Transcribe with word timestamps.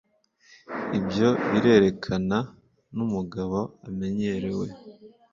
"Ibyo 0.97 1.27
birerekana" 1.51 2.37
mumagambo 2.95 3.59
amenyerewe 3.87 4.67